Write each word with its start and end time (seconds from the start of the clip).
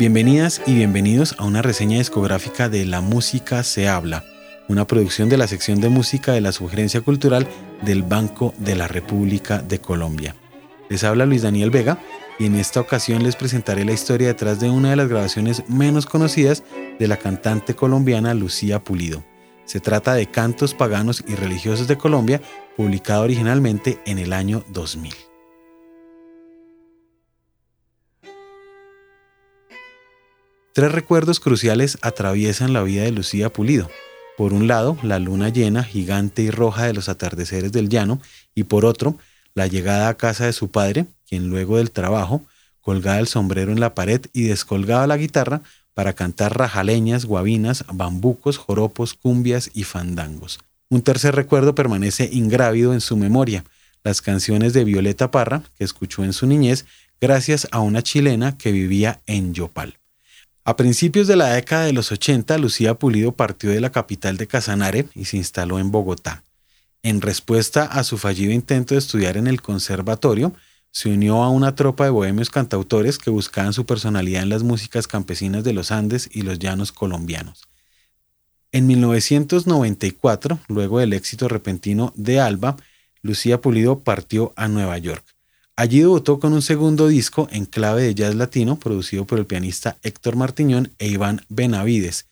Bienvenidas 0.00 0.62
y 0.66 0.76
bienvenidos 0.76 1.34
a 1.36 1.44
una 1.44 1.60
reseña 1.60 1.98
discográfica 1.98 2.70
de 2.70 2.86
La 2.86 3.02
Música 3.02 3.62
se 3.62 3.86
habla, 3.86 4.24
una 4.66 4.86
producción 4.86 5.28
de 5.28 5.36
la 5.36 5.46
sección 5.46 5.78
de 5.82 5.90
música 5.90 6.32
de 6.32 6.40
la 6.40 6.52
Sugerencia 6.52 7.02
Cultural 7.02 7.46
del 7.82 8.02
Banco 8.02 8.54
de 8.56 8.76
la 8.76 8.88
República 8.88 9.58
de 9.58 9.78
Colombia. 9.78 10.34
Les 10.88 11.04
habla 11.04 11.26
Luis 11.26 11.42
Daniel 11.42 11.68
Vega 11.68 11.98
y 12.38 12.46
en 12.46 12.54
esta 12.54 12.80
ocasión 12.80 13.22
les 13.22 13.36
presentaré 13.36 13.84
la 13.84 13.92
historia 13.92 14.28
detrás 14.28 14.58
de 14.58 14.70
una 14.70 14.88
de 14.88 14.96
las 14.96 15.08
grabaciones 15.10 15.64
menos 15.68 16.06
conocidas 16.06 16.64
de 16.98 17.06
la 17.06 17.18
cantante 17.18 17.74
colombiana 17.74 18.32
Lucía 18.32 18.82
Pulido. 18.82 19.22
Se 19.66 19.80
trata 19.80 20.14
de 20.14 20.30
Cantos 20.30 20.72
Paganos 20.72 21.22
y 21.28 21.34
Religiosos 21.34 21.88
de 21.88 21.98
Colombia, 21.98 22.40
publicado 22.74 23.24
originalmente 23.24 24.00
en 24.06 24.18
el 24.18 24.32
año 24.32 24.64
2000. 24.68 25.29
Tres 30.72 30.92
recuerdos 30.92 31.40
cruciales 31.40 31.98
atraviesan 32.00 32.72
la 32.72 32.84
vida 32.84 33.02
de 33.02 33.10
Lucía 33.10 33.52
Pulido. 33.52 33.90
Por 34.36 34.52
un 34.52 34.68
lado, 34.68 34.96
la 35.02 35.18
luna 35.18 35.48
llena, 35.48 35.82
gigante 35.82 36.42
y 36.42 36.50
roja 36.50 36.86
de 36.86 36.94
los 36.94 37.08
atardeceres 37.08 37.72
del 37.72 37.88
llano, 37.88 38.20
y 38.54 38.64
por 38.64 38.84
otro, 38.84 39.18
la 39.54 39.66
llegada 39.66 40.08
a 40.08 40.16
casa 40.16 40.46
de 40.46 40.52
su 40.52 40.70
padre, 40.70 41.06
quien 41.28 41.48
luego 41.48 41.78
del 41.78 41.90
trabajo 41.90 42.42
colgaba 42.80 43.18
el 43.18 43.26
sombrero 43.26 43.72
en 43.72 43.80
la 43.80 43.96
pared 43.96 44.20
y 44.32 44.44
descolgaba 44.44 45.08
la 45.08 45.16
guitarra 45.16 45.60
para 45.92 46.12
cantar 46.12 46.56
rajaleñas, 46.56 47.26
guabinas, 47.26 47.84
bambucos, 47.92 48.56
joropos, 48.56 49.14
cumbias 49.14 49.70
y 49.74 49.82
fandangos. 49.82 50.60
Un 50.88 51.02
tercer 51.02 51.34
recuerdo 51.34 51.74
permanece 51.74 52.30
ingrávido 52.32 52.94
en 52.94 53.00
su 53.00 53.16
memoria, 53.16 53.64
las 54.04 54.22
canciones 54.22 54.72
de 54.72 54.84
Violeta 54.84 55.32
Parra, 55.32 55.62
que 55.76 55.84
escuchó 55.84 56.22
en 56.22 56.32
su 56.32 56.46
niñez 56.46 56.86
gracias 57.20 57.68
a 57.72 57.80
una 57.80 58.02
chilena 58.02 58.56
que 58.56 58.72
vivía 58.72 59.20
en 59.26 59.52
Yopal. 59.52 59.99
A 60.64 60.76
principios 60.76 61.26
de 61.26 61.36
la 61.36 61.54
década 61.54 61.86
de 61.86 61.94
los 61.94 62.12
80, 62.12 62.58
Lucía 62.58 62.94
Pulido 62.94 63.32
partió 63.32 63.70
de 63.70 63.80
la 63.80 63.90
capital 63.90 64.36
de 64.36 64.46
Casanare 64.46 65.08
y 65.14 65.24
se 65.24 65.38
instaló 65.38 65.78
en 65.78 65.90
Bogotá. 65.90 66.44
En 67.02 67.22
respuesta 67.22 67.84
a 67.84 68.04
su 68.04 68.18
fallido 68.18 68.52
intento 68.52 68.94
de 68.94 68.98
estudiar 68.98 69.38
en 69.38 69.46
el 69.46 69.62
conservatorio, 69.62 70.52
se 70.90 71.08
unió 71.08 71.42
a 71.42 71.48
una 71.48 71.74
tropa 71.74 72.04
de 72.04 72.10
bohemios 72.10 72.50
cantautores 72.50 73.16
que 73.16 73.30
buscaban 73.30 73.72
su 73.72 73.86
personalidad 73.86 74.42
en 74.42 74.50
las 74.50 74.62
músicas 74.62 75.06
campesinas 75.06 75.64
de 75.64 75.72
los 75.72 75.90
Andes 75.92 76.28
y 76.30 76.42
los 76.42 76.58
llanos 76.58 76.92
colombianos. 76.92 77.68
En 78.72 78.86
1994, 78.86 80.58
luego 80.68 80.98
del 80.98 81.14
éxito 81.14 81.48
repentino 81.48 82.12
de 82.16 82.38
Alba, 82.38 82.76
Lucía 83.22 83.60
Pulido 83.60 84.00
partió 84.00 84.52
a 84.56 84.68
Nueva 84.68 84.98
York. 84.98 85.24
Allí 85.80 86.00
debutó 86.00 86.38
con 86.38 86.52
un 86.52 86.60
segundo 86.60 87.08
disco 87.08 87.48
en 87.50 87.64
clave 87.64 88.02
de 88.02 88.14
jazz 88.14 88.34
latino 88.34 88.78
producido 88.78 89.24
por 89.24 89.38
el 89.38 89.46
pianista 89.46 89.96
Héctor 90.02 90.36
Martiñón 90.36 90.92
e 90.98 91.08
Iván 91.08 91.40
Benavides. 91.48 92.26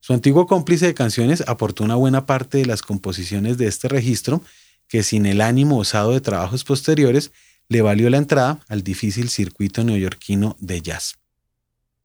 Su 0.00 0.12
antiguo 0.12 0.46
cómplice 0.46 0.84
de 0.84 0.92
canciones 0.92 1.42
aportó 1.46 1.82
una 1.82 1.94
buena 1.94 2.26
parte 2.26 2.58
de 2.58 2.66
las 2.66 2.82
composiciones 2.82 3.56
de 3.56 3.68
este 3.68 3.88
registro 3.88 4.42
que 4.86 5.02
sin 5.02 5.24
el 5.24 5.40
ánimo 5.40 5.78
osado 5.78 6.12
de 6.12 6.20
trabajos 6.20 6.62
posteriores 6.62 7.30
le 7.70 7.80
valió 7.80 8.10
la 8.10 8.18
entrada 8.18 8.60
al 8.68 8.82
difícil 8.82 9.30
circuito 9.30 9.82
neoyorquino 9.82 10.54
de 10.60 10.82
jazz. 10.82 11.14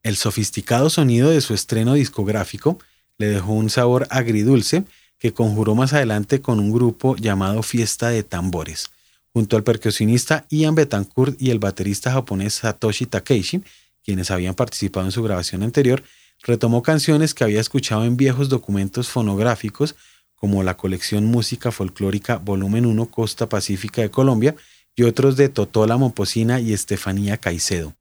El 0.01 0.15
sofisticado 0.15 0.89
sonido 0.89 1.29
de 1.29 1.41
su 1.41 1.53
estreno 1.53 1.95
discográfico 1.95 2.79
le 3.17 3.27
dejó 3.27 3.51
un 3.51 3.69
sabor 3.69 4.07
agridulce 4.11 4.85
que 5.19 5.33
conjuró 5.33 5.75
más 5.75 5.91
adelante 5.91 6.39
con 6.39 6.61
un 6.61 6.71
grupo 6.71 7.17
llamado 7.17 7.63
Fiesta 7.63 8.07
de 8.07 8.23
Tambores 8.23 8.91
junto 9.37 9.55
al 9.55 9.63
percusionista 9.63 10.47
Ian 10.49 10.73
Betancourt 10.73 11.39
y 11.39 11.51
el 11.51 11.59
baterista 11.59 12.11
japonés 12.11 12.55
Satoshi 12.55 13.05
Takeishi, 13.05 13.61
quienes 14.03 14.31
habían 14.31 14.55
participado 14.55 15.05
en 15.05 15.11
su 15.11 15.21
grabación 15.21 15.61
anterior, 15.61 16.01
retomó 16.41 16.81
canciones 16.81 17.35
que 17.35 17.43
había 17.43 17.61
escuchado 17.61 18.03
en 18.05 18.17
viejos 18.17 18.49
documentos 18.49 19.09
fonográficos 19.09 19.95
como 20.33 20.63
la 20.63 20.75
colección 20.75 21.25
Música 21.25 21.71
Folclórica 21.71 22.37
Volumen 22.37 22.87
1 22.87 23.11
Costa 23.11 23.47
Pacífica 23.47 24.01
de 24.01 24.09
Colombia 24.09 24.55
y 24.95 25.03
otros 25.03 25.37
de 25.37 25.49
Totola 25.49 25.97
Momposina 25.97 26.59
y 26.59 26.73
Estefanía 26.73 27.37
Caicedo. 27.37 27.93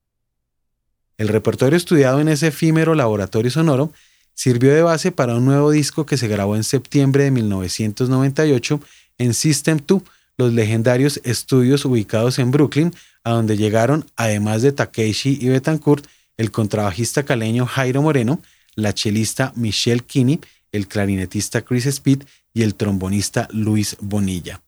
El 1.19 1.29
repertorio 1.29 1.77
estudiado 1.77 2.19
en 2.19 2.29
ese 2.29 2.47
efímero 2.47 2.95
laboratorio 2.95 3.51
sonoro 3.51 3.93
sirvió 4.33 4.73
de 4.73 4.81
base 4.81 5.13
para 5.13 5.35
un 5.35 5.45
nuevo 5.45 5.71
disco 5.71 6.07
que 6.07 6.17
se 6.17 6.29
grabó 6.29 6.57
en 6.57 6.65
septiembre 6.65 7.25
de 7.25 7.31
1998 7.31 8.81
en 9.19 9.35
System 9.35 9.81
2 9.87 10.03
los 10.39 10.53
legendarios 10.53 11.21
estudios 11.25 11.85
ubicados 11.85 12.39
en 12.39 12.51
Brooklyn, 12.51 12.95
a 13.25 13.31
donde 13.31 13.57
llegaron, 13.57 14.07
además 14.17 14.63
de 14.63 14.73
Takeshi 14.73 15.39
y 15.41 15.49
Betancourt, 15.49 16.07
el 16.37 16.51
contrabajista 16.51 17.25
caleño 17.25 17.67
Jairo 17.67 18.03
Moreno, 18.03 18.41
la 18.75 18.93
chelista 18.93 19.53
Michelle 19.57 20.03
Kinney, 20.03 20.41
el 20.73 20.87
clarinetista 20.87 21.63
Chris 21.63 21.87
Speed 21.87 22.25
y 22.53 22.63
el 22.63 22.75
trombonista 22.75 23.49
Luis 23.51 23.97
Bonilla. 24.01 24.61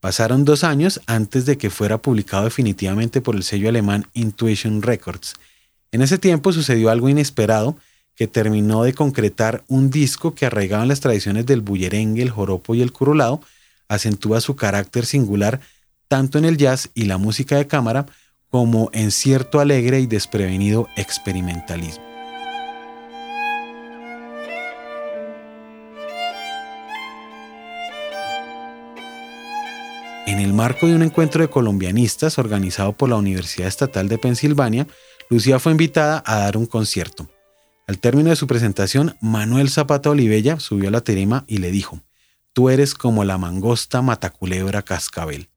Pasaron 0.00 0.44
dos 0.44 0.64
años 0.64 1.00
antes 1.06 1.46
de 1.46 1.56
que 1.56 1.70
fuera 1.70 1.98
publicado 1.98 2.44
definitivamente 2.44 3.20
por 3.20 3.36
el 3.36 3.42
sello 3.42 3.68
alemán 3.68 4.06
Intuition 4.12 4.82
Records. 4.82 5.34
En 5.92 6.02
ese 6.02 6.18
tiempo 6.18 6.52
sucedió 6.52 6.90
algo 6.90 7.08
inesperado 7.08 7.76
que 8.14 8.26
terminó 8.26 8.82
de 8.82 8.92
concretar 8.92 9.64
un 9.68 9.90
disco 9.90 10.34
que 10.34 10.46
arraigaba 10.46 10.84
las 10.86 11.00
tradiciones 11.00 11.46
del 11.46 11.62
bullerengue, 11.62 12.22
el 12.22 12.30
joropo 12.30 12.74
y 12.74 12.82
el 12.82 12.92
curulado, 12.92 13.40
acentúa 13.88 14.40
su 14.40 14.56
carácter 14.56 15.06
singular 15.06 15.60
tanto 16.08 16.38
en 16.38 16.44
el 16.44 16.56
jazz 16.56 16.90
y 16.94 17.04
la 17.04 17.18
música 17.18 17.56
de 17.56 17.66
cámara 17.66 18.06
como 18.48 18.90
en 18.92 19.10
cierto 19.10 19.58
alegre 19.58 20.00
y 20.00 20.06
desprevenido 20.06 20.86
experimentalismo. 20.96 22.04
En 30.26 30.38
el 30.38 30.54
marco 30.54 30.86
de 30.86 30.94
un 30.94 31.02
encuentro 31.02 31.42
de 31.42 31.50
colombianistas 31.50 32.38
organizado 32.38 32.92
por 32.92 33.08
la 33.08 33.16
Universidad 33.16 33.68
Estatal 33.68 34.08
de 34.08 34.18
Pensilvania, 34.18 34.86
Lucía 35.28 35.58
fue 35.58 35.72
invitada 35.72 36.22
a 36.24 36.38
dar 36.38 36.56
un 36.56 36.66
concierto. 36.66 37.28
Al 37.86 37.98
término 37.98 38.30
de 38.30 38.36
su 38.36 38.46
presentación, 38.46 39.16
Manuel 39.20 39.68
Zapata 39.68 40.10
Olivella 40.10 40.60
subió 40.60 40.88
a 40.88 40.92
la 40.92 41.02
tarima 41.02 41.44
y 41.46 41.58
le 41.58 41.70
dijo, 41.70 42.00
Tú 42.54 42.70
eres 42.70 42.94
como 42.94 43.24
la 43.24 43.36
mangosta 43.36 44.00
mataculebra 44.00 44.82
cascabel. 44.82 45.50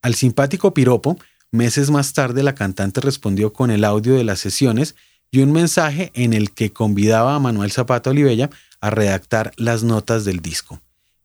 Al 0.00 0.14
simpático 0.14 0.72
piropo, 0.72 1.18
meses 1.52 1.90
más 1.90 2.14
tarde 2.14 2.42
la 2.42 2.54
cantante 2.54 3.02
respondió 3.02 3.52
con 3.52 3.70
el 3.70 3.84
audio 3.84 4.14
de 4.14 4.24
las 4.24 4.40
sesiones 4.40 4.96
y 5.30 5.40
un 5.40 5.52
mensaje 5.52 6.12
en 6.14 6.32
el 6.32 6.52
que 6.52 6.72
convidaba 6.72 7.34
a 7.34 7.40
Manuel 7.40 7.72
Zapata 7.72 8.08
Olivella 8.08 8.48
a 8.80 8.88
redactar 8.88 9.52
las 9.56 9.82
notas 9.82 10.24
del 10.24 10.40
disco. 10.40 10.80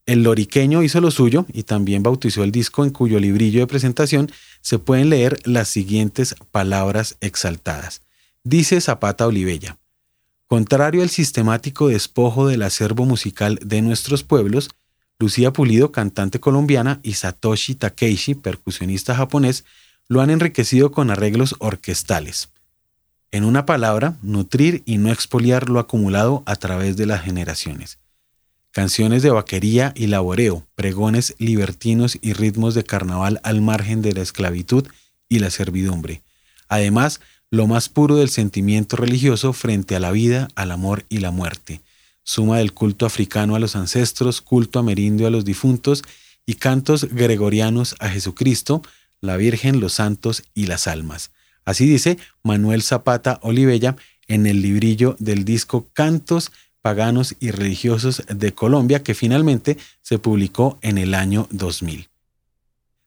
El 0.05 0.23
loriqueño 0.23 0.83
hizo 0.83 0.99
lo 0.99 1.11
suyo 1.11 1.45
y 1.53 1.63
también 1.63 2.03
bautizó 2.03 2.43
el 2.43 2.51
disco 2.51 2.83
en 2.83 2.89
cuyo 2.89 3.19
librillo 3.19 3.61
de 3.61 3.67
presentación 3.67 4.29
se 4.59 4.79
pueden 4.79 5.09
leer 5.09 5.39
las 5.45 5.69
siguientes 5.69 6.35
palabras 6.51 7.15
exaltadas. 7.21 8.01
Dice 8.43 8.81
Zapata 8.81 9.27
Olivella, 9.27 9.77
Contrario 10.51 11.01
al 11.01 11.09
sistemático 11.09 11.87
despojo 11.87 12.45
del 12.45 12.63
acervo 12.63 13.05
musical 13.05 13.57
de 13.63 13.81
nuestros 13.81 14.25
pueblos, 14.25 14.69
Lucía 15.17 15.53
Pulido, 15.53 15.93
cantante 15.93 16.41
colombiana, 16.41 16.99
y 17.03 17.13
Satoshi 17.13 17.73
Takeishi, 17.73 18.35
percusionista 18.35 19.15
japonés, 19.15 19.63
lo 20.09 20.19
han 20.19 20.29
enriquecido 20.29 20.91
con 20.91 21.09
arreglos 21.09 21.55
orquestales. 21.59 22.49
En 23.31 23.45
una 23.45 23.65
palabra, 23.65 24.17
nutrir 24.23 24.83
y 24.85 24.97
no 24.97 25.09
expoliar 25.09 25.69
lo 25.69 25.79
acumulado 25.79 26.43
a 26.45 26.57
través 26.57 26.97
de 26.97 27.05
las 27.05 27.23
generaciones. 27.23 27.99
Canciones 28.71 29.23
de 29.23 29.29
vaquería 29.29 29.93
y 29.95 30.07
laboreo, 30.07 30.67
pregones 30.75 31.33
libertinos 31.39 32.17
y 32.21 32.33
ritmos 32.33 32.75
de 32.75 32.83
carnaval 32.83 33.39
al 33.45 33.61
margen 33.61 34.01
de 34.01 34.11
la 34.11 34.21
esclavitud 34.21 34.85
y 35.29 35.39
la 35.39 35.49
servidumbre. 35.49 36.23
Además, 36.67 37.21
lo 37.51 37.67
más 37.67 37.89
puro 37.89 38.15
del 38.15 38.29
sentimiento 38.29 38.95
religioso 38.95 39.51
frente 39.51 39.95
a 39.95 39.99
la 39.99 40.11
vida, 40.11 40.47
al 40.55 40.71
amor 40.71 41.05
y 41.09 41.19
la 41.19 41.31
muerte, 41.31 41.81
suma 42.23 42.57
del 42.57 42.73
culto 42.73 43.05
africano 43.05 43.55
a 43.55 43.59
los 43.59 43.75
ancestros, 43.75 44.41
culto 44.41 44.79
amerindio 44.79 45.27
a 45.27 45.29
los 45.29 45.43
difuntos 45.43 46.01
y 46.45 46.55
cantos 46.55 47.09
gregorianos 47.11 47.95
a 47.99 48.07
Jesucristo, 48.07 48.81
la 49.19 49.35
Virgen, 49.35 49.81
los 49.81 49.93
santos 49.93 50.43
y 50.53 50.67
las 50.67 50.87
almas. 50.87 51.31
Así 51.65 51.85
dice 51.85 52.17
Manuel 52.41 52.81
Zapata 52.81 53.37
Olivella 53.43 53.97
en 54.27 54.47
el 54.47 54.61
librillo 54.61 55.17
del 55.19 55.43
disco 55.43 55.87
Cantos 55.93 56.51
paganos 56.81 57.35
y 57.39 57.51
religiosos 57.51 58.23
de 58.27 58.53
Colombia 58.53 59.03
que 59.03 59.13
finalmente 59.13 59.77
se 60.01 60.19
publicó 60.19 60.79
en 60.81 60.97
el 60.97 61.13
año 61.13 61.47
2000. 61.51 62.07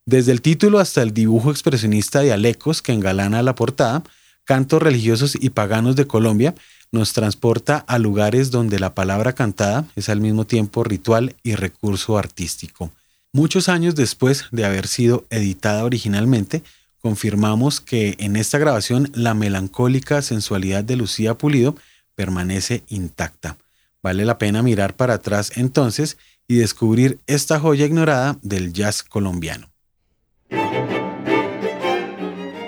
Desde 0.07 0.33
el 0.33 0.43
título 0.43 0.79
hasta 0.79 1.03
el 1.03 1.15
dibujo 1.15 1.51
expresionista 1.51 2.21
de 2.21 2.33
Alecos 2.33 2.83
que 2.83 2.93
engalana 2.93 3.43
la 3.43 3.55
portada, 3.55 4.05
Cantos 4.45 4.83
religiosos 4.83 5.37
y 5.41 5.51
paganos 5.51 5.97
de 5.97 6.07
Colombia 6.07 6.55
nos 6.93 7.13
transporta 7.13 7.79
a 7.79 7.99
lugares 7.99 8.51
donde 8.51 8.79
la 8.79 8.95
palabra 8.95 9.33
cantada 9.33 9.87
es 9.97 10.09
al 10.09 10.21
mismo 10.21 10.47
tiempo 10.47 10.85
ritual 10.85 11.35
y 11.43 11.55
recurso 11.55 12.19
artístico. 12.19 12.93
Muchos 13.33 13.69
años 13.69 13.95
después 13.95 14.45
de 14.53 14.65
haber 14.65 14.87
sido 14.87 15.25
editada 15.31 15.85
originalmente, 15.85 16.63
confirmamos 17.01 17.81
que 17.81 18.17
en 18.21 18.37
esta 18.37 18.59
grabación 18.59 19.11
la 19.13 19.35
melancólica 19.35 20.23
sensualidad 20.23 20.85
de 20.85 20.97
Lucía 20.97 21.35
Pulido 21.35 21.75
permanece 22.15 22.85
intacta. 22.89 23.57
Vale 24.03 24.25
la 24.25 24.39
pena 24.39 24.63
mirar 24.63 24.95
para 24.95 25.15
atrás 25.15 25.53
entonces 25.57 26.17
y 26.47 26.57
descubrir 26.57 27.19
esta 27.27 27.59
joya 27.59 27.87
ignorada 27.87 28.39
del 28.43 28.73
jazz 28.73 29.03
colombiano. 29.03 29.69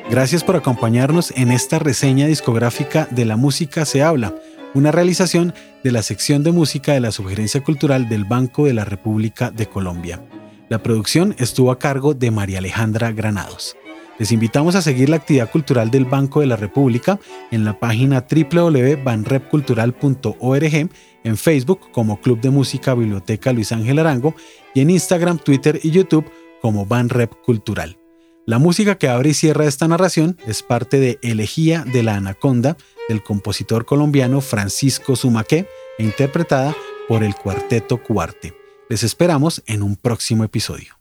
Gracias 0.09 0.45
por 0.45 0.55
acompañarnos 0.55 1.33
en 1.37 1.51
esta 1.51 1.81
reseña 1.81 2.29
discográfica 2.29 3.09
de 3.11 3.25
La 3.25 3.37
Música 3.37 3.85
se 3.85 4.05
habla, 4.05 4.37
una 4.73 4.93
realización 4.93 5.53
de 5.83 5.91
la 5.91 6.03
sección 6.03 6.45
de 6.45 6.53
música 6.53 6.93
de 6.93 7.01
la 7.01 7.11
Sugerencia 7.11 7.65
Cultural 7.65 8.09
del 8.09 8.25
Banco 8.25 8.67
de 8.67 8.75
la 8.75 8.85
República 8.85 9.51
de 9.51 9.67
Colombia. 9.67 10.23
La 10.69 10.81
producción 10.81 11.35
estuvo 11.39 11.73
a 11.73 11.81
cargo 11.81 12.15
de 12.15 12.31
María 12.31 12.59
Alejandra 12.59 13.11
Granados. 13.11 13.77
Les 14.21 14.31
invitamos 14.31 14.77
a 14.77 14.83
seguir 14.83 15.09
la 15.09 15.17
actividad 15.17 15.51
cultural 15.51 15.91
del 15.91 16.05
Banco 16.05 16.39
de 16.41 16.47
la 16.47 16.57
República 16.57 17.19
en 17.51 17.65
la 17.65 17.77
página 17.79 18.25
www.banrepcultural.org, 18.31 20.91
en 21.25 21.37
Facebook 21.37 21.91
como 21.91 22.21
Club 22.21 22.41
de 22.41 22.51
Música 22.51 22.95
Biblioteca 22.95 23.53
Luis 23.53 23.73
Ángel 23.73 23.99
Arango 23.99 24.37
y 24.73 24.83
en 24.83 24.91
Instagram, 24.91 25.39
Twitter 25.39 25.81
y 25.83 25.91
YouTube 25.91 26.31
como 26.63 26.87
Banrep 26.87 27.35
Cultural. 27.45 27.99
La 28.47 28.61
música 28.61 28.97
que 28.97 29.09
abre 29.09 29.31
y 29.31 29.35
cierra 29.35 29.67
esta 29.67 29.89
narración 29.89 30.39
es 30.47 30.63
parte 30.63 31.01
de 31.01 31.19
Elegía 31.21 31.85
de 31.85 32.05
la 32.05 32.15
Anaconda 32.15 32.77
del 33.09 33.25
compositor 33.25 33.85
colombiano 33.85 34.41
Francisco 34.41 35.17
Sumaqué 35.17 35.69
e 35.99 36.05
interpretada 36.05 36.73
por 37.09 37.25
el 37.25 37.35
Cuarteto 37.35 38.01
Cuarte. 38.01 38.57
Les 38.89 39.03
esperamos 39.03 39.65
en 39.67 39.83
un 39.83 39.97
próximo 39.97 40.45
episodio. 40.45 40.95